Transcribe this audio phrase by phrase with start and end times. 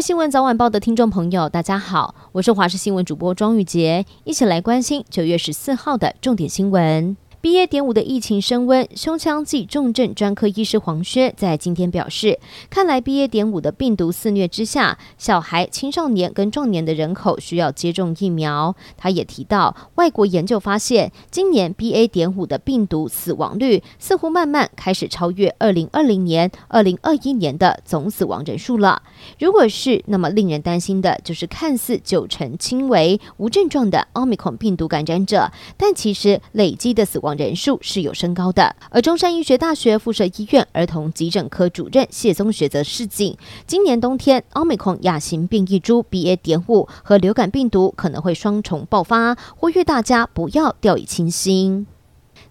[0.00, 7.16] 新闻早晚报的听众朋友，大家好，我是华视新闻主播庄玉洁，一起来关心九月十四号的重点新闻。
[7.40, 7.68] BA.
[7.68, 13.28] 点五的疫情升温，胸腔暨重症专科医师黄薛在今天表示，看来 BA.
[13.28, 18.74] 点五的病毒肆虐之下，小孩、青少年跟壮年的人口需要接种疫苗。
[18.96, 22.08] 他也提到，外国研究发现，今年 BA.
[22.08, 29.02] 点五的病毒死亡率似乎慢慢开始超越二零二零年、二零二一年的总死亡人数了。
[29.38, 46.36] 如果是，那么令人担心的就是看似九成轻微无症状的奥密克戎病毒感染者，但其实累积的死亡人数是有升高的，而中山医学大学附设医院儿童急诊科主任谢宗学则示警，今年冬天奥密克戎亚型变异株 BA.
[46.36, 51.86] 点五和流感病毒可能会双重爆发，呼吁大家不要掉以轻心。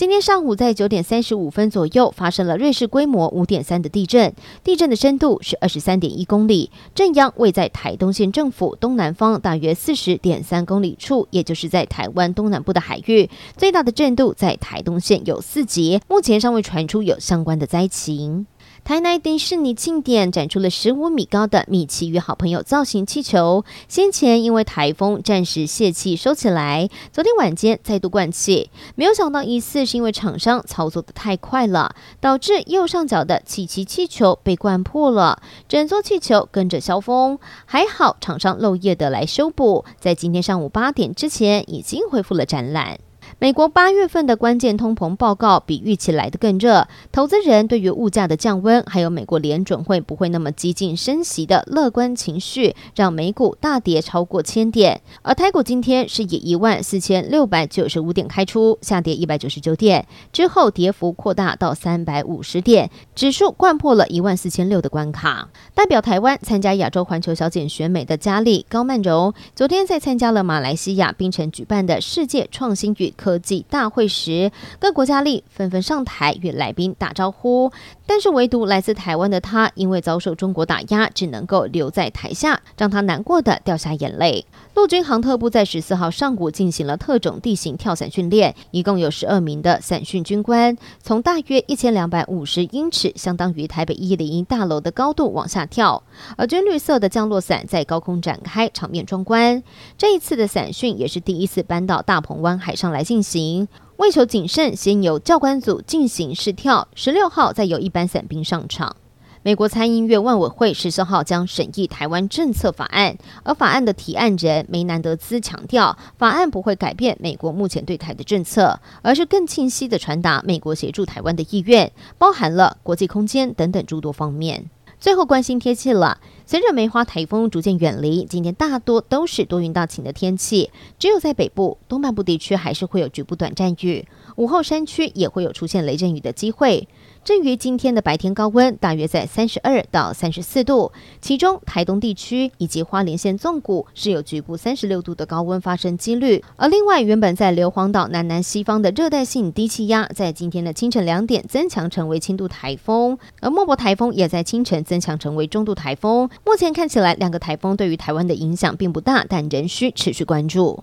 [0.00, 4.32] 今天上午在九点三十五分左右发生了瑞士规模五点三的地震，
[4.64, 18.46] 地震的深度是二十三点一公里，震央位在台东县政府东南方大约四十点三公里处，也就是在台湾东南部的海域，最大的震度在台东县有四级，目前尚未传出有相关的灾情。
[18.82, 42.98] 台南迪士尼庆典展出了十五米高的米奇与好朋友造型气球，先前因为台风暂时泄气收起来，昨天晚间再度灌气，没有想到疑似是因为厂商操作得太快了，导致右上角的奇奇气球被灌破了，整座气球跟着消风，还好厂商漏夜的来修补，在今天上午八点之前已经恢复了展览。
[43.38, 55.00] 美国八月份的关键通膨报告比预期来得更热，投资人对于物价的降温，还有美国联准会不会那么激进升息的乐观情绪，让美股大跌超过千点。
[55.22, 65.48] 而台股今天是以一万四千六百九十五点开出，下跌一百九十九点，之后跌幅扩大到三百五十点，指数掼破了一万四千六的关卡。
[65.74, 77.70] 代表台湾参加亚洲环球小姐选美的佳丽高曼柔，昨天在参加了马来西亚槟城举办的世界创新与科技大会时，各国佳丽纷纷上台与来宾打招呼，
[78.06, 84.46] 但是唯独来自台湾的他，因为遭受中国打压，只能够留在台下，让他难过的掉下眼泪。
[84.74, 96.02] 陆军航特部在十四号上午进行了特种地形跳伞训练，一共有十二名的伞训军官，从大约一千两百五十英尺，相当于台北一零一大楼的高度往下跳，
[96.38, 99.62] 而军绿色的降落伞在高空展开，场面壮观。
[99.98, 103.66] 这一次的伞训也是第一次搬到大鹏湾海上来进行，
[103.96, 108.94] 为求谨慎，先由教官组进行试跳，十六号再由一般伞兵上场。
[109.42, 124.70] 美国参议院万委会十四号将审议台湾政策法案，而法案的提案人梅南德兹强调，法案不会改变美国目前对台的政策，而是更清晰地传达美国协助台湾的意愿，包含了国际空间等等诸多方面。
[125.00, 126.20] 最后关心天气了。
[126.44, 134.06] 随着梅花台风逐渐远离，今天大多都是多云到晴的天气，只有在北部、东半部地区还是会有局部短暂雨，
[134.40, 136.88] 午后山区也会有出现雷阵雨的机会。
[137.22, 140.90] 至于今天的白天高温，大约在三十二到三十四度，
[141.20, 146.42] 其中台东地区以及花莲县纵谷是有局部三十六度的高温发生几率。
[146.56, 156.30] 而另外，原本在硫磺岛南南西方的热带性低气压，在今天的清晨两点增强成为轻度台风，而莫伯台风也在清晨增强成为中度台风。
[156.46, 160.82] 目前看起来，两个台风对于台湾的影响并不大，但仍需持续关注。